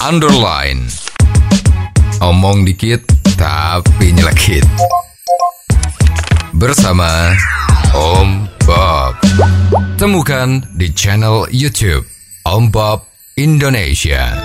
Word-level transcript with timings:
underline. 0.00 0.88
Omong 2.24 2.64
dikit 2.64 3.04
tapi 3.36 4.16
nyelekit. 4.16 4.64
Bersama 6.56 7.36
Om 7.92 8.48
Bob. 8.64 9.16
Temukan 10.00 10.64
di 10.76 10.88
channel 10.96 11.44
YouTube 11.52 12.08
Om 12.48 12.72
Bob 12.72 13.04
Indonesia. 13.36 14.40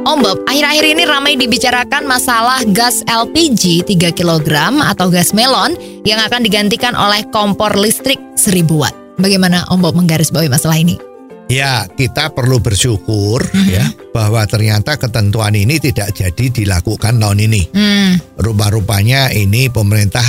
Om 0.00 0.18
Bob, 0.24 0.40
akhir-akhir 0.48 0.84
ini 0.96 1.04
ramai 1.04 1.36
dibicarakan 1.36 2.08
masalah 2.08 2.64
gas 2.72 3.04
LPG 3.04 3.84
3 3.84 4.16
kg 4.16 4.48
atau 4.80 5.12
gas 5.12 5.36
melon 5.36 5.76
yang 6.08 6.24
akan 6.24 6.40
digantikan 6.40 6.96
oleh 6.96 7.20
kompor 7.28 7.76
listrik 7.76 8.16
1000 8.40 8.64
watt. 8.80 8.96
Bagaimana 9.20 9.68
Om 9.68 9.84
Bob 9.84 9.92
menggarisbawahi 10.00 10.48
masalah 10.48 10.80
ini? 10.80 11.09
Ya, 11.50 11.82
kita 11.90 12.30
perlu 12.30 12.62
bersyukur 12.62 13.42
ya 13.66 13.82
bahwa 14.14 14.46
ternyata 14.46 14.94
ketentuan 14.94 15.58
ini 15.58 15.82
tidak 15.82 16.14
jadi 16.14 16.46
dilakukan 16.46 17.18
tahun 17.18 17.42
ini. 17.42 17.62
Hmm, 17.74 18.22
Rupa-rupanya 18.38 19.34
ini 19.34 19.66
pemerintah 19.66 20.22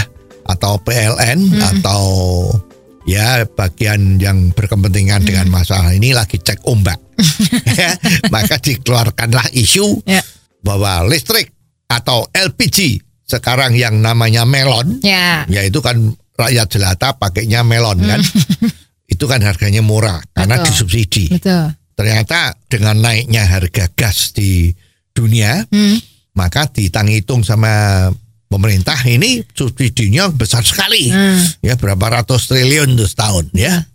atau 0.50 0.82
PLN 0.82 1.62
atau 1.62 2.04
ya 3.06 3.46
bagian 3.46 4.18
yang 4.18 4.50
berkepentingan 4.58 5.22
dengan 5.22 5.46
masalah 5.54 5.94
ini 5.94 6.10
lagi 6.12 6.42
cek 6.42 6.66
ombak. 6.66 6.98
Ya, 7.72 7.94
Maka 8.34 8.58
dikeluarkanlah 8.58 9.54
isu 9.54 10.02
ya. 10.04 10.26
bahwa 10.66 11.06
listrik 11.06 11.54
atau 11.86 12.26
LPG 12.34 12.98
sekarang 13.24 13.78
yang 13.78 14.02
namanya 14.02 14.44
melon 14.44 15.00
Ya. 15.06 15.46
ya 15.48 15.62
itu 15.64 15.80
kan 15.80 16.18
rakyat 16.36 16.68
jelata 16.68 17.14
pakainya 17.16 17.62
melon 17.62 18.02
kan. 18.02 18.20
itu 19.22 19.30
kan 19.30 19.38
harganya 19.46 19.86
murah 19.86 20.18
karena 20.34 20.58
Betul. 20.58 20.66
disubsidi. 20.74 21.30
Betul. 21.30 21.78
Ternyata 21.94 22.58
dengan 22.66 22.98
naiknya 22.98 23.46
harga 23.46 23.86
gas 23.94 24.34
di 24.34 24.74
dunia, 25.14 25.62
Hmm. 25.70 26.02
maka 26.34 26.66
ditang-hitung 26.66 27.46
sama 27.46 28.10
pemerintah 28.50 28.98
ini 29.06 29.46
subsidinya 29.54 30.34
besar 30.34 30.66
sekali. 30.66 31.14
Hmm. 31.14 31.38
Ya 31.62 31.78
berapa 31.78 32.02
ratus 32.02 32.50
triliun 32.50 32.98
tuh 32.98 33.06
setahun 33.06 33.54
ya. 33.54 33.86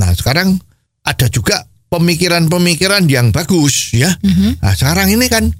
Nah, 0.00 0.16
sekarang 0.16 0.56
ada 1.04 1.28
juga 1.28 1.60
pemikiran-pemikiran 1.92 3.04
yang 3.04 3.36
bagus 3.36 3.92
ya. 3.92 4.08
Mhm. 4.24 4.64
Nah, 4.64 4.72
sekarang 4.72 5.12
ini 5.12 5.28
kan 5.28 5.52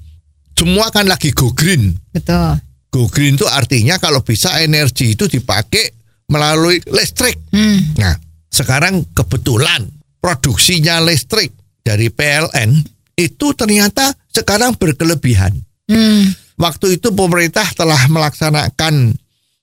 semua 0.56 0.88
kan 0.88 1.04
lagi 1.04 1.36
go 1.36 1.52
green. 1.52 1.92
Betul. 2.08 2.56
Go 2.88 3.04
green 3.12 3.36
itu 3.36 3.44
artinya 3.44 4.00
kalau 4.00 4.24
bisa 4.24 4.64
energi 4.64 5.12
itu 5.12 5.28
dipakai 5.28 5.92
melalui 6.32 6.80
listrik. 6.88 7.36
Hmm. 7.52 7.92
Nah, 8.00 8.16
sekarang 8.61 9.08
kebetulan 9.16 9.89
produksinya 10.20 11.00
listrik 11.00 11.56
dari 11.80 12.12
PLN 12.12 12.77
itu 13.16 13.56
ternyata 13.56 14.12
sekarang 14.28 14.77
berkelebihan. 14.77 15.56
Hmm. 15.89 16.28
Waktu 16.61 17.00
itu 17.00 17.08
pemerintah 17.16 17.64
telah 17.72 18.05
melaksanakan 18.12 19.16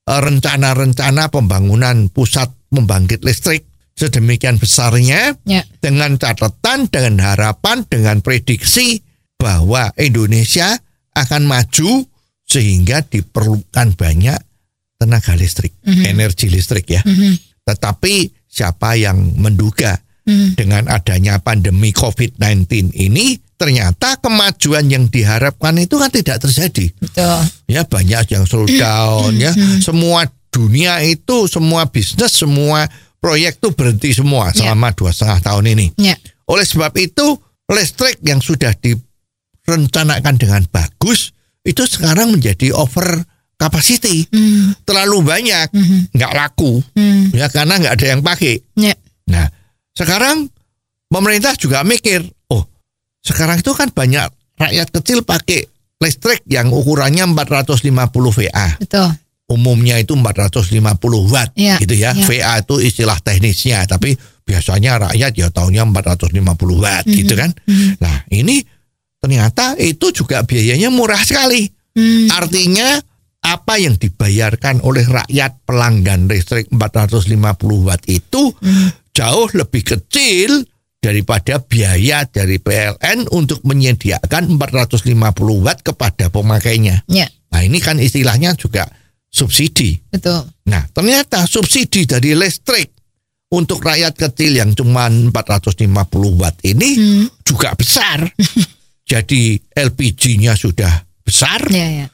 eh, 0.09 0.21
rencana-rencana 0.21 1.29
pembangunan 1.29 2.09
pusat 2.09 2.49
pembangkit 2.73 3.21
listrik 3.21 3.69
sedemikian 3.97 4.57
besarnya 4.61 5.33
Ya. 5.45 5.65
dengan 5.81 6.17
catatan, 6.21 6.89
dengan 6.89 7.21
harapan, 7.21 7.85
dengan 7.85 8.21
prediksi 8.21 9.01
bahwa 9.37 9.93
Indonesia 9.97 10.77
akan 11.17 11.49
maju 11.49 12.05
sehingga 12.45 13.01
diperlukan 13.05 13.97
banyak 13.97 14.37
tenaga 14.97 15.33
listrik, 15.37 15.73
energi 15.85 16.49
listrik 16.49 16.89
ya. 16.89 17.01
Mhm. 17.05 17.65
Tetapi 17.65 18.36
siapa 18.57 18.97
yang 18.97 19.37
menduga 19.37 20.01
Hmm. 20.27 20.59
dengan 20.59 20.91
adanya 20.91 21.39
pandemi 21.39 21.95
COVID-19 21.95 22.91
ini 22.91 23.39
ternyata 23.55 24.19
kemajuan 24.19 24.91
yang 24.91 25.07
diharapkan 25.07 25.71
itu 25.79 25.95
kan 25.95 26.11
tidak 26.11 26.43
terjadi. 26.43 26.91
Betul. 26.99 27.47
Ya 27.71 27.87
banyak 27.87 28.35
yang 28.35 28.43
slow 28.43 28.67
down 28.67 29.39
ya. 29.39 29.55
Semua 29.79 30.27
dunia 30.51 30.99
itu 30.99 31.47
semua 31.47 31.87
bisnis 31.87 32.35
semua 32.35 32.91
proyek 33.23 33.63
itu 33.63 33.71
berhenti 33.71 34.11
semua 34.11 34.51
Ya. 34.51 34.67
selama 34.67 34.91
dua 34.91 35.15
setengah 35.15 35.39
tahun 35.39 35.65
ini. 35.79 35.85
Ya. 35.95 36.19
Oleh 36.51 36.67
sebab 36.67 36.91
itu 36.99 37.39
listrik 37.71 38.19
yang 38.19 38.43
sudah 38.43 38.75
direncanakan 39.63 40.35
dengan 40.35 40.67
bagus 40.67 41.31
itu 41.63 41.83
sekarang 41.83 42.35
menjadi 42.35 42.75
over 42.75 43.23
capacity 43.57 44.23
Hmm. 44.29 44.77
terlalu 44.85 45.25
banyak 45.25 45.67
Mhm. 45.73 46.13
nggak 46.13 46.31
laku 46.31 46.77
Hmm. 46.93 47.33
ya 47.33 47.49
karena 47.49 47.77
nggak 47.77 47.93
ada 47.93 48.05
yang 48.07 48.21
pakai. 48.21 48.55
Ya. 48.77 48.93
Nah 49.27 49.49
sekarang 49.91 50.47
pemerintah 51.09 51.57
juga 51.57 51.81
mikir 51.81 52.21
oh 52.47 52.63
sekarang 53.19 53.59
itu 53.59 53.73
kan 53.73 53.89
banyak 53.89 54.29
rakyat 54.55 54.87
kecil 54.91 55.21
pakai 55.21 55.65
listrik 55.97 56.45
yang 56.45 56.69
ukurannya 56.69 57.25
450 57.25 57.89
VA 58.29 58.77
Betul. 58.77 59.09
umumnya 59.49 59.97
itu 59.97 60.13
450 60.13 61.25
watt 61.25 61.49
Iya, 61.57 61.81
gitu 61.81 61.97
ya. 61.97 62.13
iya. 62.13 62.21
VA 62.21 62.53
itu 62.61 62.77
istilah 62.77 63.17
teknisnya, 63.17 63.81
tapi 63.85 64.13
biasanya 64.45 65.09
rakyat 65.09 65.33
ya 65.33 65.47
tahunya 65.49 65.83
450 65.83 66.77
watt 66.77 67.09
Mhm, 67.09 67.15
gitu 67.15 67.33
kan. 67.33 67.49
Nah, 67.97 68.21
ini 68.29 68.61
ternyata 69.17 69.73
itu 69.75 70.13
juga 70.13 70.45
biayanya 70.45 70.93
murah 70.93 71.19
sekali. 71.19 71.65
Hmm. 71.97 72.29
Artinya 72.29 73.01
apa 73.47 73.79
yang 73.79 73.95
dibayarkan 73.95 74.83
oleh 74.83 75.07
rakyat 75.07 75.63
pelanggan 75.63 76.27
listrik 76.27 76.67
450 76.67 77.39
watt 77.87 78.03
itu 78.05 78.51
Hmm. 78.59 78.91
jauh 79.15 79.47
lebih 79.55 79.87
kecil 79.87 80.67
daripada 80.99 81.63
biaya 81.63 82.27
dari 82.27 82.59
PLN 82.59 83.31
untuk 83.31 83.63
menyediakan 83.63 84.59
450 84.59 85.63
watt 85.63 85.79
kepada 85.79 86.27
pemakainya. 86.27 87.07
Ya. 87.07 87.31
Nah, 87.47 87.63
ini 87.63 87.79
kan 87.79 87.95
istilahnya 87.97 88.59
juga 88.59 88.83
subsidi. 89.31 89.95
Betul. 90.11 90.43
Nah, 90.67 90.83
ternyata 90.91 91.47
subsidi 91.47 92.03
dari 92.03 92.35
listrik 92.35 92.91
untuk 93.47 93.79
rakyat 93.79 94.19
kecil 94.19 94.59
yang 94.59 94.75
cuma 94.75 95.07
450 95.07 95.87
watt 96.35 96.59
ini 96.67 96.89
Hmm. 96.93 97.25
juga 97.47 97.71
besar. 97.73 98.27
Jadi 99.11 99.55
LPG-nya 99.71 100.51
sudah 100.53 100.91
besar, 101.23 101.63
Ya, 101.71 102.03
ya. 102.03 102.07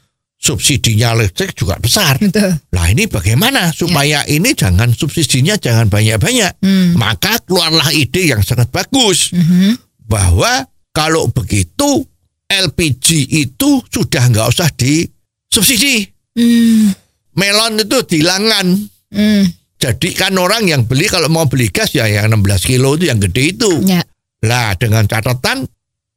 Subsidinya 0.44 1.16
listrik 1.16 1.56
juga 1.56 1.80
besar. 1.80 2.20
Betul. 2.20 2.52
Lah 2.76 2.86
ini 2.92 3.08
bagaimana 3.08 3.72
supaya 3.72 4.28
ini 4.28 4.52
jangan 4.52 4.92
subsidinya 4.92 5.56
jangan 5.56 5.88
banyak-banyak. 5.88 6.60
Hmm. 6.60 6.92
Maka 7.00 7.40
keluarlah 7.48 7.88
ide 7.96 8.28
yang 8.28 8.44
sangat 8.44 8.68
bagus 8.68 9.32
Mhm. 9.32 9.80
bahwa 10.04 10.68
kalau 10.92 11.32
begitu 11.32 12.04
LPG 12.44 13.24
itu 13.32 13.80
sudah 13.88 14.28
nggak 14.28 14.52
usah 14.52 14.68
disubsidi. 14.76 16.04
Hmm. 16.36 16.92
Melon 17.34 17.80
itu 17.80 17.98
dilangan. 18.04 18.66
Hmm. 19.10 19.48
Jadi 19.80 20.12
kan 20.12 20.36
orang 20.36 20.68
yang 20.68 20.84
beli 20.84 21.08
kalau 21.08 21.26
mau 21.32 21.48
beli 21.48 21.72
gas 21.72 21.92
ya 21.96 22.04
yang 22.06 22.28
16 22.30 22.68
kilo 22.68 22.94
itu 23.00 23.08
yang 23.08 23.18
gede 23.18 23.56
itu. 23.56 23.70
Ya. 23.84 24.04
Lah 24.44 24.76
dengan 24.76 25.08
catatan 25.08 25.64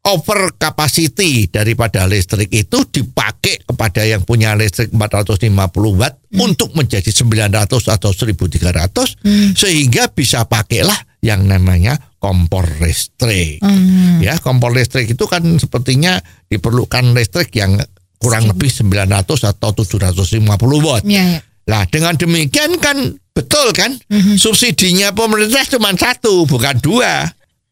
over 0.05 0.55
capacity 0.55 1.49
daripada 1.49 2.07
listrik 2.07 2.47
itu 2.53 2.85
dipakai 2.87 3.65
kepada 3.65 4.07
yang 4.07 4.23
punya 4.23 4.55
listrik 4.55 4.93
450 4.93 5.51
watt 5.99 6.15
untuk 6.37 6.71
menjadi 6.77 7.11
900 7.11 7.91
atau 7.91 8.11
1300 8.13 9.19
Hmm. 9.23 9.51
sehingga 9.51 10.07
bisa 10.07 10.47
pakailah 10.47 10.95
yang 11.19 11.43
namanya 11.43 11.97
kompor 12.23 12.63
listrik. 12.79 13.59
Hmm. 13.59 14.23
Ya, 14.23 14.39
kompor 14.39 14.71
listrik 14.71 15.11
itu 15.11 15.25
kan 15.27 15.43
sepertinya 15.59 16.21
diperlukan 16.47 17.11
listrik 17.11 17.51
yang 17.57 17.75
kurang 18.17 18.47
lebih 18.47 18.71
900 18.71 19.43
atau 19.43 19.69
750 19.75 20.79
watt. 20.81 21.03
Ya, 21.03 21.37
ya. 21.37 21.39
Lah 21.67 21.83
dengan 21.83 22.15
demikian 22.15 22.79
kan 22.79 22.95
betul 23.35 23.75
kan 23.75 23.93
subsidinya 24.39 25.11
pemerintah 25.11 25.61
cuma 25.67 25.91
satu 25.93 26.47
bukan 26.47 26.79
dua 26.79 27.27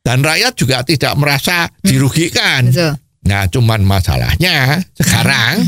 dan 0.06 0.22
rakyat 0.22 0.54
juga 0.54 0.86
tidak 0.86 1.18
merasa 1.18 1.66
dirugikan. 1.82 2.70
Betul. 2.70 2.94
Nah 3.26 3.50
cuman 3.50 3.82
masalahnya 3.82 4.78
sekarang 4.94 5.66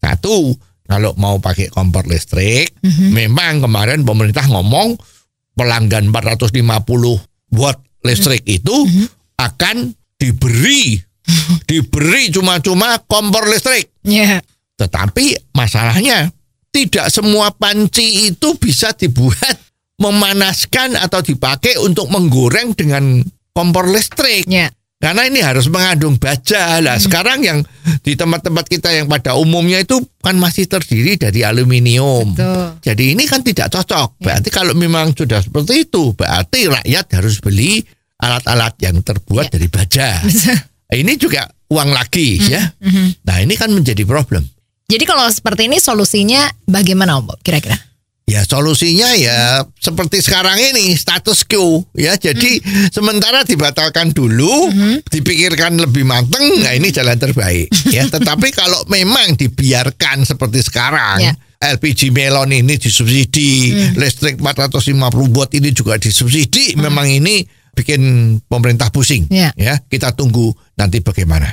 satu 0.00 0.56
kalau 0.88 1.12
mau 1.20 1.36
pakai 1.36 1.68
kompor 1.68 2.08
listrik 2.08 2.72
memang 3.12 3.60
kemarin 3.60 4.00
pemerintah 4.00 4.48
ngomong 4.48 4.96
pelanggan 5.52 6.08
450 6.08 6.56
watt 7.52 7.78
listrik 8.00 8.48
itu 8.48 8.74
akan 9.36 9.92
diberi 10.16 10.96
diberi 11.70 12.32
cuma-cuma 12.32 12.96
kompor 13.04 13.44
listrik. 13.44 13.92
Ya. 14.08 14.40
Tetapi 14.80 15.52
masalahnya 15.52 16.32
tidak 16.72 17.12
semua 17.12 17.52
panci 17.52 18.32
itu 18.32 18.56
bisa 18.56 18.96
dibuat 18.96 19.60
memanaskan 20.00 20.96
atau 20.96 21.20
dipakai 21.20 21.76
untuk 21.76 22.08
menggoreng 22.08 22.72
dengan 22.72 23.20
kompor 23.52 23.90
listrik. 23.90 24.46
Ya. 24.46 24.70
Karena 25.00 25.24
ini 25.24 25.40
harus 25.40 25.64
mengandung 25.72 26.20
baja. 26.20 26.76
Lah 26.84 27.00
sekarang 27.00 27.40
yang 27.40 27.64
di 28.04 28.12
tempat-tempat 28.12 28.68
kita 28.68 28.92
yang 28.92 29.08
pada 29.08 29.32
umumnya 29.32 29.80
itu 29.80 29.96
kan 30.20 30.36
masih 30.36 30.68
terdiri 30.68 31.16
dari 31.16 31.40
aluminium. 31.40 32.36
Betul. 32.36 32.76
Jadi 32.84 33.16
ini 33.16 33.24
kan 33.24 33.40
tidak 33.40 33.72
cocok. 33.72 34.20
Berarti 34.20 34.52
kalau 34.52 34.76
memang 34.76 35.16
sudah 35.16 35.40
seperti 35.40 35.88
itu, 35.88 36.12
berarti 36.12 36.68
rakyat 36.68 37.06
harus 37.16 37.40
beli 37.40 37.80
alat-alat 38.20 38.76
yang 38.84 39.00
terbuat 39.00 39.48
Ya. 39.48 39.52
dari 39.56 39.68
baja. 39.72 40.08
Ini 40.92 41.12
juga 41.16 41.48
uang 41.72 41.90
lagi 41.96 42.36
ya. 42.36 42.60
Nah 43.24 43.36
ini 43.40 43.56
kan 43.56 43.72
menjadi 43.72 44.04
problem. 44.04 44.44
Jadi 44.90 45.06
kalau 45.08 45.24
seperti 45.32 45.70
ini 45.70 45.80
solusinya 45.80 46.44
bagaimana 46.66 47.16
Om 47.22 47.40
kira-kira? 47.40 47.78
Ya 48.30 48.46
solusinya 48.46 49.10
ya 49.18 49.66
seperti 49.82 50.22
sekarang 50.22 50.54
ini 50.54 50.94
status 50.94 51.42
quo 51.42 51.82
ya. 51.98 52.14
Jadi 52.14 52.62
sementara 52.94 53.42
dibatalkan 53.42 54.14
dulu, 54.14 54.70
dipikirkan 55.10 55.74
lebih 55.82 56.06
mateng, 56.06 56.62
nah 56.62 56.70
ini 56.70 56.94
jalan 56.94 57.18
terbaik 57.18 57.66
ya. 57.90 58.06
Tetapi 58.14 58.54
kalau 58.54 58.86
memang 58.86 59.34
dibiarkan 59.34 60.22
seperti 60.22 60.62
sekarang, 60.62 61.18
Ya. 61.20 61.34
LPG 61.60 62.08
melon 62.14 62.54
ini 62.56 62.78
disubsidi, 62.80 63.74
listrik 63.98 64.40
450 64.40 64.96
watt 65.36 65.52
ini 65.52 65.74
juga 65.74 66.00
disubsidi, 66.00 66.72
memang 66.78 67.04
ini 67.04 67.44
bikin 67.74 68.00
pemerintah 68.46 68.88
pusing 68.94 69.26
Ya. 69.26 69.50
ya. 69.58 69.76
Kita 69.76 70.14
tunggu 70.14 70.54
nanti 70.78 71.02
bagaimana. 71.02 71.50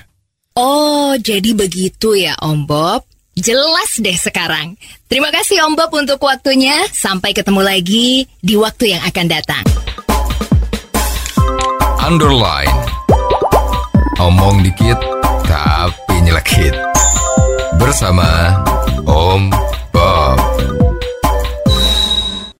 Oh, 0.58 1.14
jadi 1.18 1.54
begitu 1.54 2.18
ya 2.18 2.38
Om 2.38 2.66
Bob. 2.66 3.07
Jelas 3.38 4.02
deh 4.02 4.18
sekarang. 4.18 4.74
Terima 5.06 5.30
kasih 5.30 5.62
Om 5.70 5.78
Bob 5.78 5.94
untuk 5.94 6.18
waktunya. 6.26 6.74
Sampai 6.90 7.38
ketemu 7.38 7.62
lagi 7.62 8.26
di 8.42 8.58
waktu 8.58 8.98
yang 8.98 9.02
akan 9.06 9.26
datang. 9.30 9.62
Underline. 12.02 12.74
Omong 14.18 14.66
dikit 14.66 14.98
tapi 15.46 16.18
nyelekit. 16.26 16.74
Bersama 17.78 18.58
Om 19.06 19.54